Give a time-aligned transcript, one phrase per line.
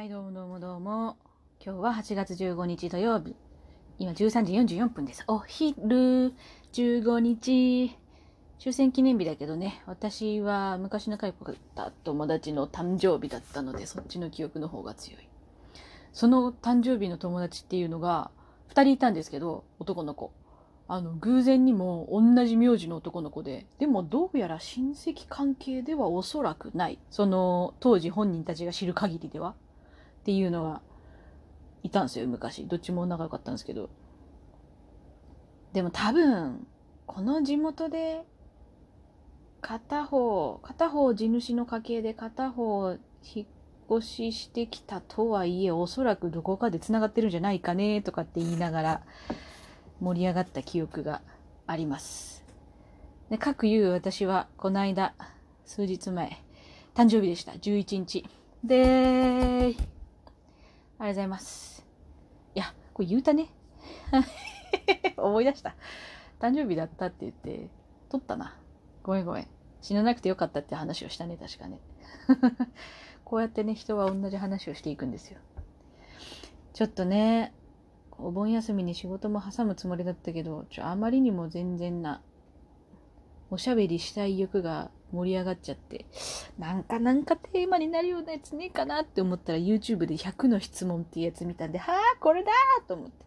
[0.00, 1.18] はい、どうもどうもどうも。
[1.62, 3.36] 今日は8月15日土曜日。
[3.98, 5.24] 今13時44分です。
[5.26, 6.32] お昼
[6.72, 7.94] 15日。
[8.58, 15.28] 終戦記念日だけどね、私は昔仲良かった友達の誕生日だったので、そっちの記憶の方が強い。
[16.14, 18.30] その誕生日の友達っていうのが
[18.70, 20.32] 2人いたんですけど、男の子。
[20.88, 26.98] あの、偶然にも同じ名字の男の子で、でもどうやら親戚関係ではおそらくない。
[27.10, 29.54] その、当時本人たちが知る限りでは。
[30.20, 30.82] っていうのが
[31.82, 32.66] いたんですよ、昔。
[32.66, 33.90] どっちも仲良かったんですけど。
[35.72, 36.66] でも多分、
[37.06, 38.24] この地元で、
[39.60, 43.46] 片方、片方地主の家系で片方引っ
[43.98, 49.02] 越ししてきたとはいえ、おそらくどこかで繋がってるんじゃないかね、とかって言いながら、
[50.00, 51.22] 盛り上がった記憶が
[51.66, 52.44] あります。
[53.30, 55.14] で、各言う私は、この間、
[55.64, 56.42] 数日前、
[56.94, 57.52] 誕生日でした。
[57.52, 58.24] 11日。
[58.64, 59.76] でー、
[61.00, 61.86] ありがとうございます。
[62.54, 63.48] いや、これ言うたね。
[65.16, 65.74] 思い出した。
[66.38, 67.70] 誕生日だったって言って、
[68.10, 68.58] 撮ったな。
[69.02, 69.48] ごめんごめん。
[69.80, 71.80] 死ななくてよかったって話をしたね、確かね。
[73.24, 75.40] こうやってね、人は同じ話をしていくんですよ。
[76.74, 77.54] ちょっとね、
[78.18, 82.20] お盆休みに仕事も挟むつもりだったけど、ちょあまりにも全然な、
[83.50, 86.06] おしゃべりしたい欲が盛り上がっちゃって、
[86.58, 92.52] なんかなんかテーマになるようなやつねえかなって思ったら YouTube で100の質問っていうやつ見たんで、はあ、これだ
[92.86, 93.26] と思って。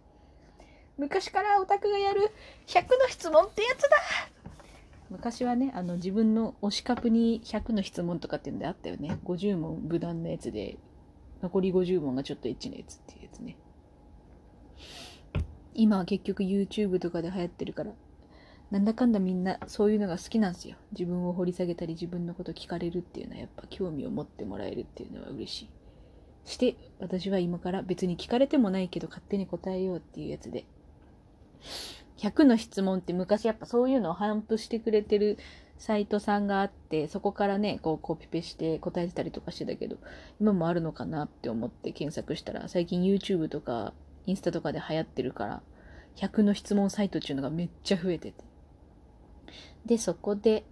[0.98, 2.32] 昔からオタクがやる
[2.68, 3.98] 100の質問ってやつだ
[5.10, 9.18] 昔はね、あの自分の推しカプに100の質問とかっていうのであったよね。
[9.26, 10.78] 50問無難なやつで、
[11.42, 13.58] 残り50問がちょっとエッチなやつっていうやつね。
[15.76, 17.92] 今は結局 YouTube とかで流行ってるから、
[18.74, 20.78] なんだかんだみんなそういうのが好きなんですよ。
[20.94, 25.70] 自分を掘り下げたり自分のこと聞かれるっていうのはやっぱ興味を持ってもらえるっていうのは嬉しい。
[26.46, 30.66] して私は今から別に聞かれてもないけど勝手に答えようっていうやつで。
[32.18, 35.38] 100の質問って昔やっぱそういうのを反布してくれてる
[35.78, 39.98] サイトさんがあって、そこからね、こうコピペして答えてたりとかしてたけど、
[40.40, 43.94] 今もあるのかなって思って検索したら、最近 YouTube とか
[44.26, 45.62] インスタとかで流行ってるから、
[46.16, 48.53] 100の質問サイトっていうのがめっちゃ増えてて。
[49.86, 50.66] で、そこで、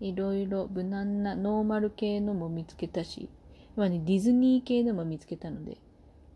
[0.00, 3.28] いろいろ無難なノーマル系のも見つけたし、
[3.76, 5.78] 今ね、ディズニー系のも見つけたので、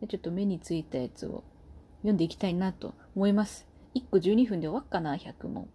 [0.09, 1.43] ちょっと目についたやつを
[1.99, 3.67] 読んでいきたいなと思います。
[3.95, 5.69] 1個12分で終わっかな、100問。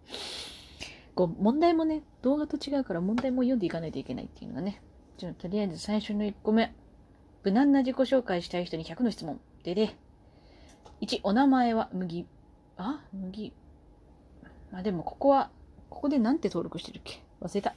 [1.14, 4.82] こう、問題もね、動画と違うから問題も読んでいかないといけないっていうのがね。
[5.18, 6.74] じゃあ、とりあえず最初の1個目。
[7.44, 9.38] 無難な自己紹介したい人に100の質問。
[9.62, 9.94] でで。
[11.02, 12.26] 1、お名前は麦。
[12.76, 13.04] あ？
[13.12, 13.52] 麦。
[14.72, 15.50] まあ、でもここは、
[15.94, 17.22] ここでなんて登録してるっけ？
[17.40, 17.74] 忘れた。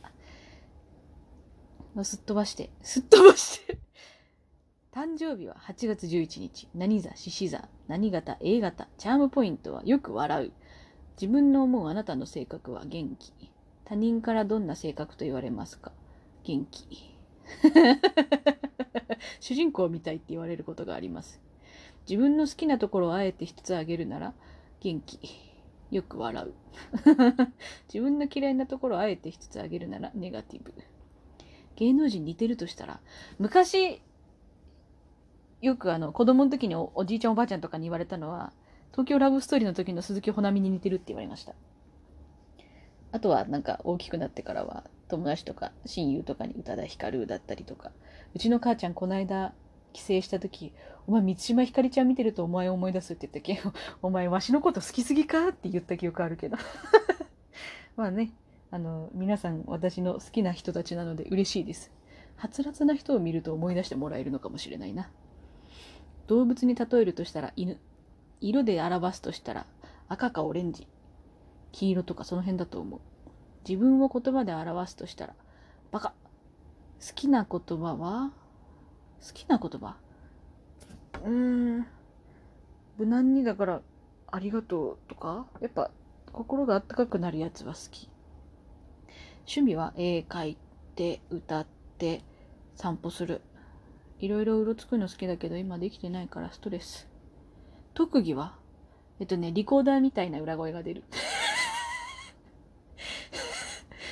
[2.03, 3.77] すっ飛ばして、すっ飛ばして
[4.91, 6.67] 誕生日は8月11日。
[6.73, 9.83] 何座、獅子座、何型、A 型、チャームポイントは？
[9.85, 10.51] よく笑う。
[11.21, 13.31] 自分の思うあなたの性格は元気。
[13.85, 15.91] 他人からどんな性格と言われますか？
[16.43, 17.15] 元気。
[19.39, 21.39] 主人公みたいって言われることがあります。
[22.09, 24.33] 自分の好きなところをあえて一つあげるなら、
[24.81, 25.19] 元気。
[25.91, 26.53] よく笑う。
[27.91, 30.73] 自分の嫌いなところをあえて一つあげるなら、ネガティブ。
[31.75, 32.99] 芸能人似てるとしたら、
[33.39, 34.01] 昔、
[35.61, 38.51] よくあの、子供の時におおじいちゃんおばあちゃんとかに言われたのは、
[38.91, 41.53] 東京ラブストーリーの時の鈴木保奈美に似てるって言われました。
[43.11, 47.91] あとはなんか大きくなってからは友達とか親友とかに宇多田ヒカルだったりとか、
[48.35, 49.53] うちの母ちゃんこの間
[49.97, 50.73] 帰省した時、
[51.07, 53.71] お前、満島ひかりちゃん見てるとお前を思い出すって言ったけ、
[54.03, 55.47] お前、わしのこと好きすぎか？
[55.47, 56.57] って言った記憶あるけど。
[57.97, 58.31] まあね、
[58.69, 61.91] あの、皆さん私の好きな人たちなので嬉しいです。
[62.35, 65.09] はつらつな人を見ると思い出してもらえるのかもしれないな。
[66.27, 67.79] 動物に例えるとしたら犬。
[68.39, 69.65] 色で表すとしたら
[70.07, 70.87] 赤かオレンジ。
[71.71, 72.99] 黄色とかその辺だと思う。
[73.67, 75.33] 自分を言葉で表すとしたら
[75.91, 76.13] バカ。
[76.99, 78.31] 好きな言葉は
[79.25, 79.95] 好きな言葉？
[81.23, 81.87] うーん。
[82.97, 83.81] 無難にだから、
[84.31, 85.91] ありがとうとか、やっぱ
[86.31, 88.09] 心があったかくなるやつは好き。
[89.41, 90.57] 趣味は絵描い
[90.95, 91.67] て、歌っ
[91.97, 92.23] て、
[92.75, 93.41] 散歩する。
[94.19, 97.07] いろいろうろつくの好きだけど今できてないからストレス。
[97.93, 98.55] 特技は？
[99.19, 101.03] えっとね、リコーダーみたいな裏声が出る。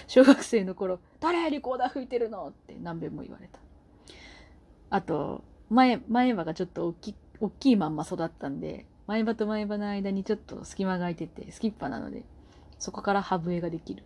[0.08, 2.50] 小学生の頃、誰リコーダー吹いてるの？
[2.50, 3.60] って何遍も言われた。
[4.90, 12.24] あと、前、前歯がちょっと大き大きいまんま育ったんで、前歯と前歯の間にちょっと隙間が空いてて、スキッパなので、
[12.80, 14.04] そこから歯笛ができる。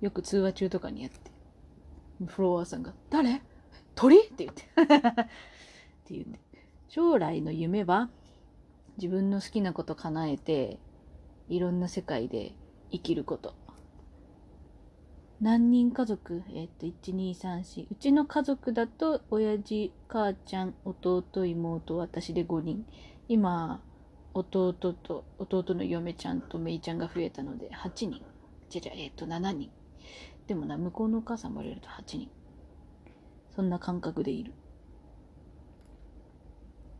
[0.00, 1.32] よく通話中とかにやって。
[2.26, 3.42] フロアさんが「誰？
[3.94, 4.86] 鳥?」って言って っ
[6.04, 6.38] て言って
[6.88, 8.10] 将来の夢は
[8.96, 10.78] 自分の好きなこと叶えて
[11.48, 12.52] いろんな世界で
[12.90, 13.54] 生きること
[15.42, 16.44] 何人家族？
[16.54, 22.86] えっ、と1234うちの家族だと親父母ちゃん弟妹私で5人。
[23.26, 23.82] 今
[24.34, 28.22] 弟と弟の嫁ちゃんとめいちゃんが増えたので8人。
[28.70, 29.68] じゃじゃえっ、と7人。
[30.46, 32.30] でもな向こうのお母さんも入れると8人。
[33.56, 34.52] そんな感覚でいる。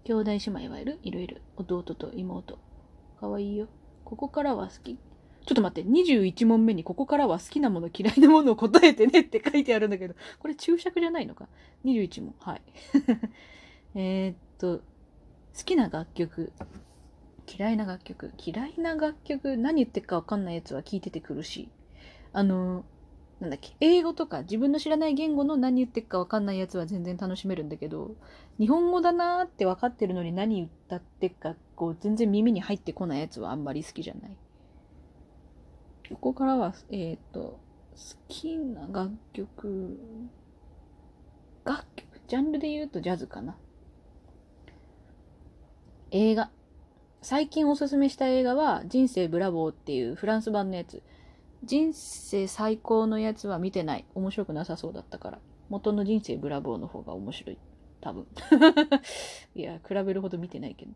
[0.03, 0.99] 兄弟姉妹はいる？
[1.05, 1.37] いろいろ。
[1.55, 2.59] 弟と妹。
[3.21, 3.69] かわいいよ。
[4.05, 4.99] ここからは好き。
[5.45, 11.49] ちょっと待って、21問目にここからは好きなもの嫌いなものを答えてねって書いてあるんだけど、これ注釈じゃないのか
[11.85, 12.35] ?21 問。
[12.39, 12.63] はい。
[13.95, 16.53] えっと、好きな楽曲。
[17.59, 18.33] 嫌いな楽曲。
[18.39, 19.57] 嫌いな楽曲。
[19.57, 21.69] 何言ってるかわかんないやつは聞いてて苦しい。
[22.33, 22.85] あの、
[23.41, 28.15] なんだっけ、英語とか自分の知らない言語の何言ってるかわかんないやつは全然楽しめるんだけど、
[28.61, 34.37] 日本語だなーって分かってるのに何歌ってっか、こう全然耳に入ってこないやつはあんまり好きじゃない。
[36.15, 37.59] ここからは、えっ、ー、と、好
[38.29, 39.99] きな楽曲、
[41.65, 43.57] 楽曲、ジャンルで言うとジャズかな。
[46.11, 46.51] 映画。
[47.21, 51.03] 最近おすすめした映画は、人生ブラボーっていうフランス版のやつ。
[51.65, 54.05] 人生最高のやつは見てない。
[54.15, 55.39] 面白くなさそうだったから。
[55.69, 57.59] 元の人生ブラボーの方が面白い。
[58.01, 58.27] 多分。
[59.55, 60.93] いや、比べるほど見てないけど。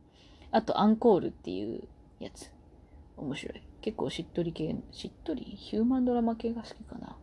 [0.51, 1.87] あと、アンコールっていう
[2.19, 2.53] やつ。
[3.17, 3.63] 面白い。
[3.81, 5.43] 結構しっとり系、しっとり？
[5.45, 7.17] ヒューマンドラマ系が好きかな。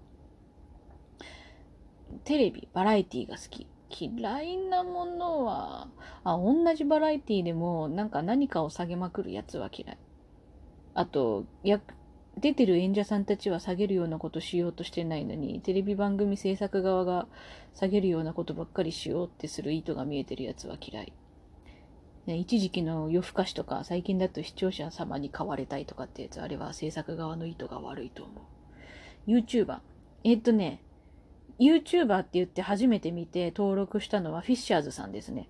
[2.24, 3.68] テレビ、バラエティが好き。
[3.90, 5.88] 嫌いなものは、
[6.24, 9.98] あ、同じバラエティでも、なんか何かを下げまくるやつは嫌い。
[10.96, 11.80] あと、や、
[12.40, 17.28] 出てる演者さんたちは下げるようなことしようとしてないのに、テレビ番組制作側が
[17.76, 21.14] 下げるようなことばっかりしようってする意図が見えてるやつは嫌い。
[22.26, 28.42] ね、一時期の夜更かしとか、最近だと視聴者様に買われたいとかってやつ、あれは制作側の意図が悪いと思
[29.28, 29.30] う。
[29.30, 29.80] YouTuber。
[30.24, 30.82] えっとね、
[31.60, 35.50] YouTuber って言って初めて見て登録したのはフィッシャーズさんですね。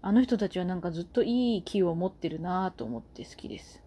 [0.00, 3.82] あの人たちはなんかずっといい気を持ってるなぁと思って好きです。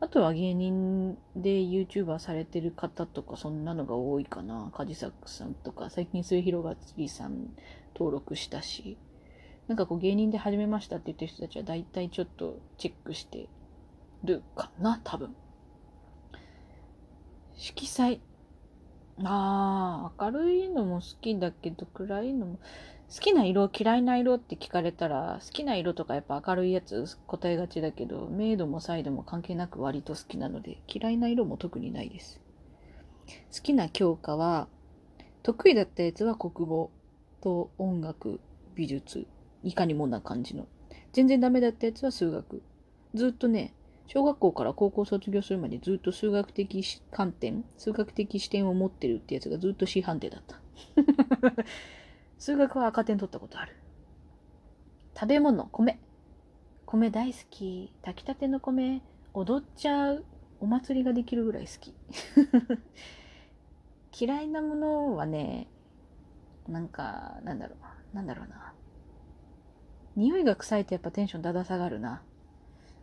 [0.00, 4.70] あとは芸人で YouTuber されてる方とかそんなのが多いかな。
[4.74, 7.54] カジサックさんとか、最近末広がつさん
[7.94, 8.98] 登録したし。
[9.70, 13.48] なんかこう芸人で始めましたって言ってる人たちは大体ちょっとチェックして
[14.24, 15.32] るかな、多分。
[17.54, 18.20] 色彩。
[19.22, 22.58] ああ、明るいのも好きだけど暗いのも。
[23.14, 32.40] 好きな色、嫌いな色って聞かれたら、好きな色とかやっぱ明るいやつ答えがちだけど、明度もサイドも関係なく割と好きなので、嫌いな色も特にないです。
[33.54, 34.66] 好きな教科は、
[35.44, 36.90] 得意だったやつは国語
[37.40, 38.40] と音楽、
[38.74, 39.28] 美術
[39.62, 40.66] いかにもな感じの。
[41.12, 42.62] 全然ダメだったやつは数学。
[43.14, 43.74] ずっとね、
[44.06, 50.60] 小学校から高校卒業するまでずっと数学的観点、数学的視点を持ってるってやつがずっと C 判定だった。
[52.38, 53.76] 数学は赤点取ったことある。
[55.14, 56.00] 食べ物、米。
[56.86, 57.92] 米大好き。
[58.02, 59.02] 炊きたての米、
[59.34, 60.24] 踊っちゃう。
[60.60, 61.94] お祭りができるぐらい好き。
[64.18, 65.68] 嫌いなものはね、
[66.68, 67.76] なんか、なんだろ
[68.12, 68.16] う。
[68.16, 68.69] なんだろうな。
[70.20, 72.20] 匂いが臭いとやっぱテンションだだ下がるな。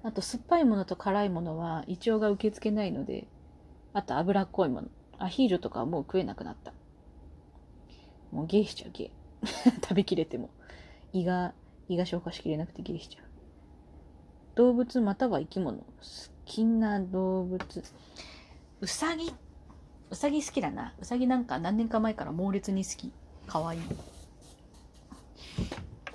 [0.03, 3.25] あと酸っぱいものと辛いものは胃腸が受け付けないので、
[3.93, 4.87] あと脂っこいもの。
[5.17, 6.73] アヒージョとかはもう食えなくなった。
[8.31, 9.71] もうゲーしちゃうゲー。
[9.81, 10.51] 食べきれても。
[11.11, 11.55] 胃が、
[11.89, 13.23] 胃が消化しきれなくてゲーしちゃう。
[14.53, 15.79] 動物または生き物。
[15.79, 15.83] 好
[16.45, 17.83] きな動物。
[18.81, 19.33] うさぎ。
[20.11, 20.93] うさぎ好きだな。
[20.99, 23.11] うさぎなんか何年か前から猛烈に好き。
[23.47, 23.81] かわいい。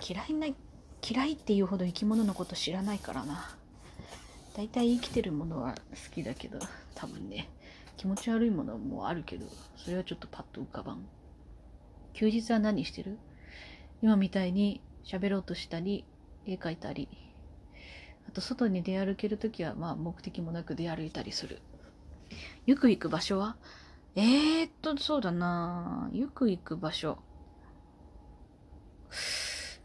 [0.08, 0.46] 嫌いな
[1.04, 3.56] 嫌いっていうほど生き物のこと知らないからな。
[4.54, 6.58] 大体生きてるものは好きだけど、
[6.94, 7.48] 多分ね、
[7.96, 11.04] 気持ち悪いものもあるけど、それはちょっとパッと浮かばん。
[12.12, 13.18] 休日は何してる？
[14.02, 16.04] 今みたいに喋ろうとしたり、
[16.46, 17.08] 絵描いたり、
[18.28, 21.60] あと外に出歩けるときは、まあ目的もなく出歩いたりする。
[22.66, 23.56] よく行く場所は？
[24.14, 27.18] えー、っと、そうだなよく行く場所。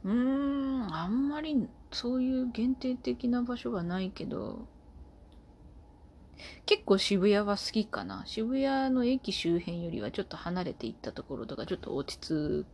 [0.08, 4.66] うーん、あんまりそういう限定的な場所はないけど、
[6.66, 8.24] 結構渋谷は好きかな。
[8.26, 12.66] 渋谷の駅周辺よりはちょっと離れていったところとか、ちょっと落ち着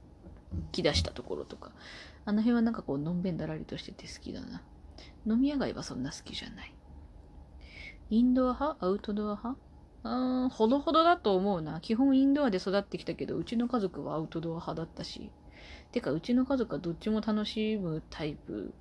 [0.72, 1.72] き出したところとか、
[2.26, 4.62] あの辺はなんかこう、のんべんだらりとしてて好きだな。
[5.26, 6.76] 飲み屋街はそんな好きじゃない。
[8.12, 8.86] インドア派？
[8.86, 9.60] アウトドア派？
[10.04, 11.82] うん、ほどほどだと思うな。
[11.82, 15.32] 基本インドアで育ってきたけど、うちの家族はアウトドア派だったし。
[15.94, 18.74] てか、うちの家族はどっちも楽しむタイプ、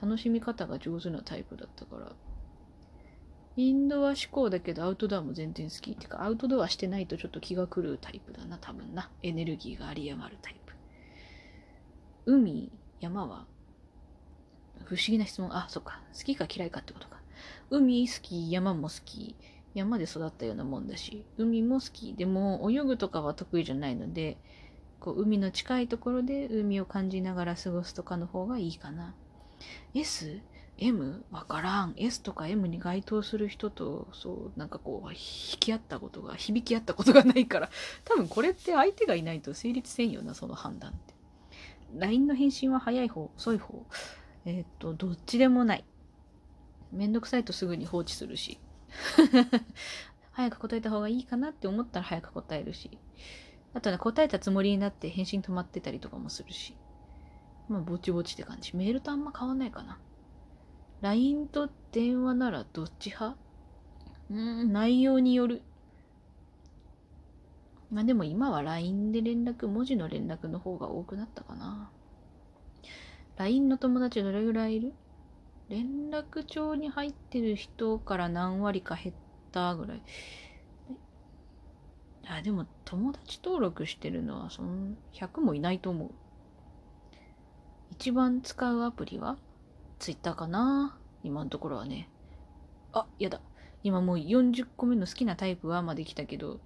[0.00, 2.12] 楽しみ方が上手なタイプだったから。
[3.56, 5.94] インドア志向だけどアウトドアも全然好き。
[5.96, 9.10] てか、アウトドアしてないとちょっと気が狂うタイプだな、多分な。
[9.22, 10.74] エネルギーが有り余るタイプ。
[12.26, 13.46] 海、山は
[14.84, 15.54] 不思議な質問。
[15.56, 16.02] あ、そっか。
[16.12, 17.20] 好きか嫌いかってことか。
[17.70, 19.34] 海好き、山も好き。
[19.72, 22.14] 山で育ったようなもんだし、海も好き。
[22.14, 24.36] でも、泳ぐとかは得意じゃないので、
[25.00, 29.14] こう海の近いところで海を感じながら過ごすとかの方がいいかな。
[29.94, 30.40] S?
[30.78, 31.24] M?
[31.30, 31.94] わからん。
[31.96, 35.16] S とか M に該当する人と、そう、なんかこう、引
[35.60, 37.70] き合ったことが、響き合ったことがないから、
[38.04, 41.14] 多分これって相手がいないと成立せんよな、その判断って。
[41.96, 43.84] LINE の返信は早い方、遅い方。
[44.46, 45.84] えーっと、どっちでもない。
[46.92, 48.58] めんどくさいとすぐに放置するし。
[50.32, 52.90] 早く答えた方がいいかなって思ったら早く答えるし。
[53.72, 56.74] あとね、答えたつもりになって返信止まってたりとかもするし。
[57.68, 58.76] まあ、ぼちぼちって感じ。
[58.76, 59.98] メールとあんま変わんないかな。
[61.02, 63.36] LINE と電話ならどっち派？
[64.30, 65.62] うーん、内容による。
[67.92, 71.90] まあでも今は LINE で連絡、文字の連絡の方が多くなったかな。
[73.36, 74.92] LINE の友達どれぐらいいる？
[75.68, 79.16] 連絡帳に入ってる人から何割か減っ
[79.52, 80.02] たぐらい。
[82.38, 86.10] あ、でも友達登録してるのはその100もいないと思う。
[87.90, 89.36] 一番使うアプリは
[89.98, 90.96] ？Twitter かな？
[91.22, 92.08] 今のところはね。
[92.92, 93.40] あ、やだ。
[93.82, 96.60] 今もう40個目の好きなタイプはまで来たけど、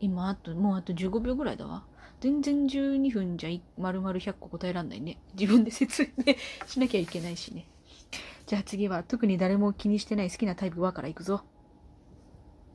[0.00, 1.84] 今あと、もうあと15秒ぐらいだわ。
[2.20, 5.18] 全然12分じゃ丸々100個答えらんないね。
[5.38, 6.34] 自分で説明
[6.66, 7.66] しなきゃいけないしね。
[8.46, 11.42] じゃあ次は特に誰も気にしてない好きなタイプはからいくぞ。